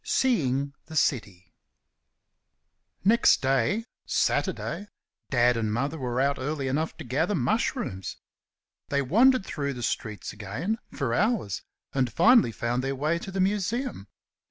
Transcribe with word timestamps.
SEEING 0.03 0.73
THE 0.87 0.95
CITY 0.95 1.53
Next 3.05 3.39
day, 3.39 3.85
Saturday, 4.07 4.87
Dad 5.29 5.55
and 5.55 5.71
Mother 5.71 5.99
were 5.99 6.19
out 6.19 6.39
early 6.39 6.67
enough 6.67 6.97
to 6.97 7.03
gather 7.03 7.35
mushrooms. 7.35 8.17
They 8.89 9.03
wandered 9.03 9.45
through 9.45 9.73
the 9.73 9.83
streets 9.83 10.33
again, 10.33 10.79
for 10.91 11.13
hours, 11.13 11.61
and 11.93 12.11
finally 12.11 12.51
found 12.51 12.83
their 12.83 12.95
way 12.95 13.19
to 13.19 13.29
the 13.29 13.39
Museum. 13.39 14.07